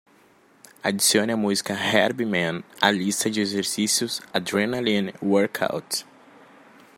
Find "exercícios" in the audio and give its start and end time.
3.39-4.19